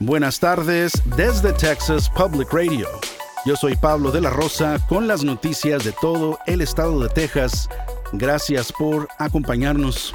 [0.00, 2.88] Buenas tardes desde Texas Public Radio.
[3.46, 7.68] Yo soy Pablo de la Rosa con las noticias de todo el estado de Texas.
[8.12, 10.12] Gracias por acompañarnos.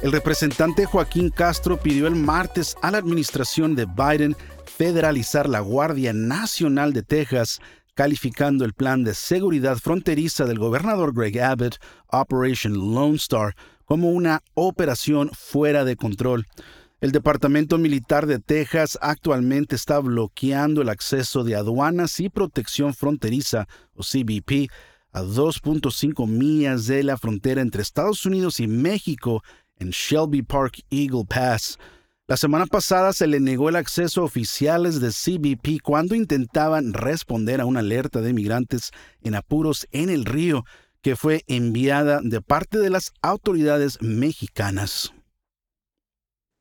[0.00, 6.12] El representante Joaquín Castro pidió el martes a la administración de Biden federalizar la Guardia
[6.12, 7.60] Nacional de Texas,
[7.94, 14.40] calificando el plan de seguridad fronteriza del gobernador Greg Abbott, Operation Lone Star, como una
[14.54, 16.46] operación fuera de control.
[17.00, 23.68] El Departamento Militar de Texas actualmente está bloqueando el acceso de aduanas y protección fronteriza,
[23.94, 24.70] o CBP,
[25.12, 29.42] a 2.5 millas de la frontera entre Estados Unidos y México
[29.78, 31.78] en Shelby Park Eagle Pass.
[32.26, 37.62] La semana pasada se le negó el acceso a oficiales de CBP cuando intentaban responder
[37.62, 38.90] a una alerta de migrantes
[39.22, 40.66] en apuros en el río
[41.00, 45.14] que fue enviada de parte de las autoridades mexicanas.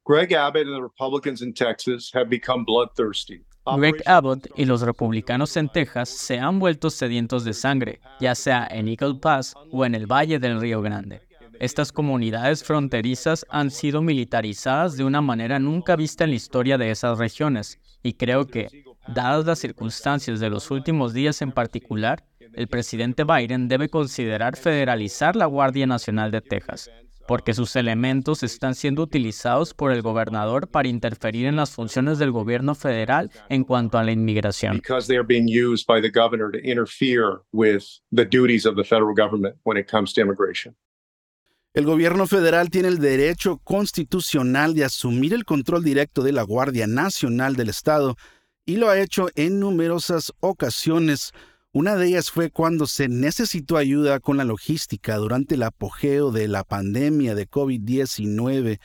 [0.10, 3.46] Greg Abbott and the Republicans in Texas have become bloodthirsty.
[3.78, 8.68] Greg Abbott y los republicanos en Texas se han vuelto sedientos de sangre, ya sea
[8.72, 11.22] en Eagle Pass o en el Valle del Río Grande.
[11.60, 16.90] Estas comunidades fronterizas han sido militarizadas de una manera nunca vista en la historia de
[16.90, 18.68] esas regiones, y creo que,
[19.08, 25.36] dadas las circunstancias de los últimos días en particular, el presidente Biden debe considerar federalizar
[25.36, 26.90] la Guardia Nacional de Texas,
[27.30, 32.32] porque sus elementos están siendo utilizados por el gobernador para interferir en las funciones del
[32.32, 34.82] gobierno federal en cuanto a la inmigración.
[41.76, 46.88] El gobierno federal tiene el derecho constitucional de asumir el control directo de la Guardia
[46.88, 48.16] Nacional del Estado
[48.66, 51.32] y lo ha hecho en numerosas ocasiones
[51.72, 56.48] una de ellas fue cuando se necesitó ayuda con la logística durante el apogeo de
[56.48, 58.80] la pandemia de COVID-19.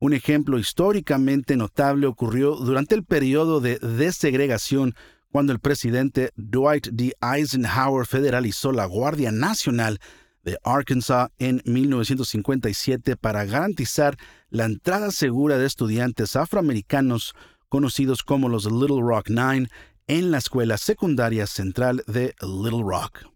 [0.00, 4.94] Un ejemplo históricamente notable ocurrió durante el periodo de desegregación
[5.30, 7.14] cuando el presidente Dwight D.
[7.20, 10.00] Eisenhower federalizó la Guardia Nacional
[10.42, 14.16] de Arkansas en 1957 para garantizar
[14.50, 17.34] la entrada segura de estudiantes afroamericanos
[17.68, 19.68] conocidos como los Little Rock Nine
[20.08, 23.26] en la Escuela Secundaria Central de Little Rock.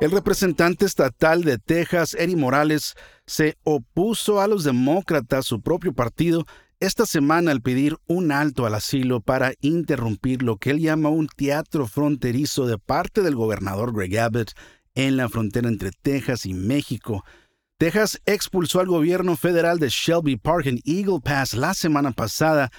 [0.00, 2.94] El representante estatal de Texas, Eddie Morales,
[3.26, 6.46] se opuso a los demócratas, su propio partido,
[6.80, 11.26] esta semana al pedir un alto al asilo para interrumpir lo que él llama un
[11.26, 14.52] teatro fronterizo de parte del gobernador Greg Abbott
[14.94, 17.24] en la frontera entre Texas y México.
[17.78, 22.70] Texas expulsó al gobierno federal de Shelby Park en Eagle Pass la semana pasada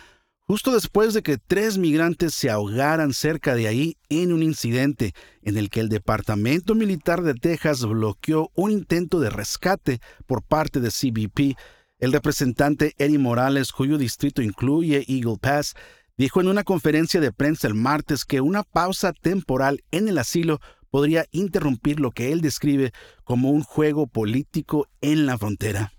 [0.50, 5.60] justo después de que tres migrantes se ahogaran cerca de ahí en un incidente en
[5.60, 10.90] el que el Departamento Militar de Texas bloqueó un intento de rescate por parte de
[10.90, 11.56] CBP.
[12.00, 15.76] El representante Eddie Morales, cuyo distrito incluye Eagle Pass,
[16.18, 20.62] dijo en una conferencia de prensa el martes que una pausa temporal en el asilo
[20.90, 22.92] podría interrumpir lo que él describe
[23.24, 25.94] como un juego político en la frontera.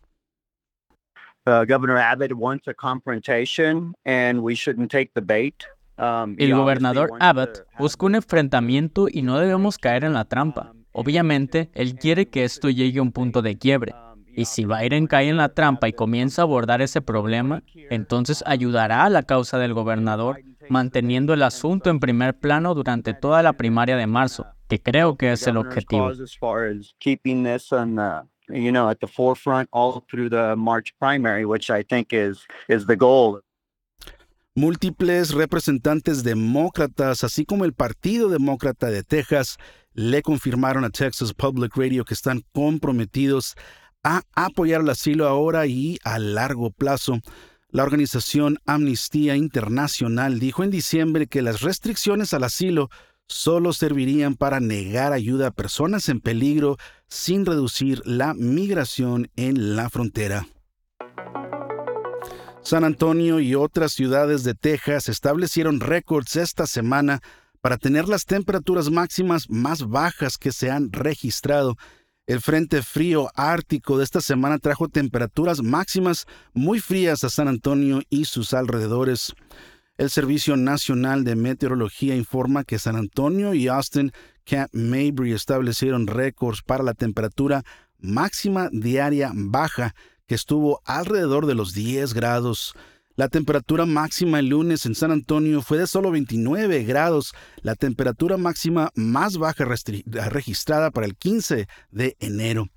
[1.47, 5.65] Uh, Governor Abbott wants a confrontation and we shouldn't take the bait.
[5.97, 10.73] Um, El gobernador Abbott busca un enfrentamiento y no debemos caer en la trampa.
[10.93, 13.95] Obviamente, él quiere que esto llegue a un punto de quiebre.
[14.35, 19.05] Y si Biden cae en la trampa y comienza a abordar ese problema, entonces ayudará
[19.05, 23.97] a la causa del gobernador, manteniendo el asunto en primer plano durante toda la primaria
[23.97, 26.13] de marzo, que creo que es el objetivo
[28.53, 32.97] you know, at the forefront all through the March primary, which I think is the
[32.97, 33.41] goal.
[34.57, 39.59] Múltiples representantes demócratas, así como el Partido Demócrata de Texas,
[39.95, 43.55] le confirmaron a Texas Public Radio que están comprometidos
[44.03, 47.21] a apoyar el asilo ahora y a largo plazo.
[47.71, 52.91] La organización Amnistía Internacional dijo en diciembre que las restricciones al asilo
[53.31, 56.77] solo servirían para negar ayuda a personas en peligro
[57.07, 60.49] sin reducir la migración en la frontera.
[62.63, 67.21] San Antonio y otras ciudades de Texas establecieron récords esta semana
[67.61, 71.77] para tener las temperaturas máximas más bajas que se han registrado.
[72.27, 78.03] El Frente Frío Ártico de esta semana trajo temperaturas máximas muy frías a San Antonio
[78.11, 79.35] y sus alrededores.
[80.01, 84.13] El Servicio Nacional de Meteorología informa que San Antonio y Austin
[84.47, 87.65] Camp Mabry establecieron récords para la temperatura
[87.99, 89.95] máxima diaria baja
[90.27, 92.75] que estuvo alrededor de los 10 grados.
[93.15, 98.39] La temperatura máxima el lunes en San Antonio fue de solo 29 grados, la temperatura
[98.39, 102.71] máxima más baja registrada para el 15 de enero.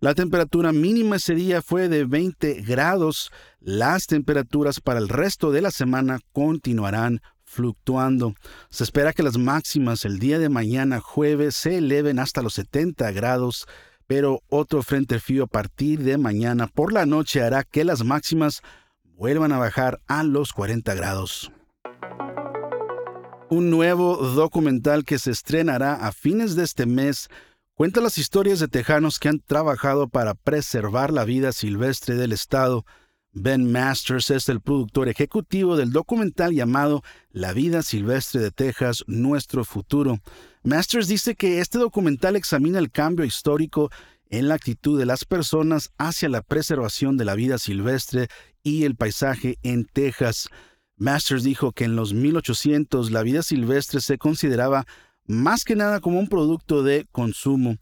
[0.00, 3.32] La temperatura mínima ese día fue de 20 grados.
[3.58, 8.34] Las temperaturas para el resto de la semana continuarán fluctuando.
[8.70, 13.10] Se espera que las máximas el día de mañana jueves se eleven hasta los 70
[13.10, 13.66] grados,
[14.06, 18.62] pero otro frente frío a partir de mañana por la noche hará que las máximas
[19.02, 21.50] vuelvan a bajar a los 40 grados.
[23.50, 27.28] Un nuevo documental que se estrenará a fines de este mes
[27.78, 32.84] cuenta las historias de tejanos que han trabajado para preservar la vida silvestre del estado.
[33.30, 39.64] Ben Masters es el productor ejecutivo del documental llamado La vida silvestre de Texas, nuestro
[39.64, 40.18] futuro.
[40.64, 43.92] Masters dice que este documental examina el cambio histórico
[44.28, 48.26] en la actitud de las personas hacia la preservación de la vida silvestre
[48.64, 50.48] y el paisaje en Texas.
[50.96, 54.84] Masters dijo que en los 1800 la vida silvestre se consideraba
[55.28, 57.76] más que nada como un producto de consumo.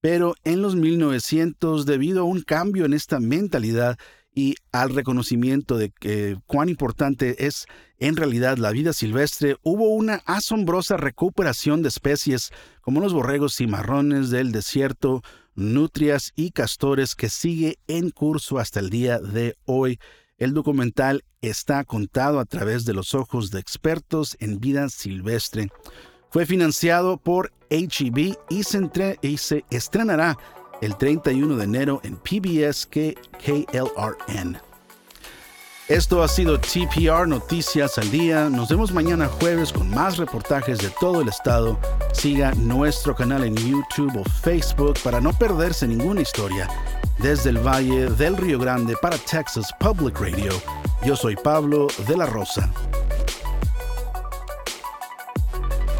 [0.00, 3.98] Pero en los 1900, debido a un cambio en esta mentalidad
[4.32, 7.66] y al reconocimiento de que cuán importante es
[7.98, 12.50] en realidad la vida silvestre, hubo una asombrosa recuperación de especies
[12.80, 15.22] como los borregos cimarrones del desierto,
[15.54, 19.98] nutrias y castores que sigue en curso hasta el día de hoy.
[20.38, 25.68] El documental está contado a través de los ojos de expertos en vida silvestre.
[26.30, 30.38] Fue financiado por HEB y se, estrenará
[30.80, 34.58] el 31 de enero en PBS KLRN.
[35.88, 38.48] Esto ha sido TPR Noticias al Día.
[38.48, 41.80] Nos vemos mañana jueves con más reportajes de todo el estado.
[42.12, 46.68] Siga nuestro canal en YouTube o Facebook para no perderse ninguna historia.
[47.18, 50.52] Desde el Valle del Río Grande para Texas Public Radio,
[51.04, 52.72] yo soy Pablo de la Rosa.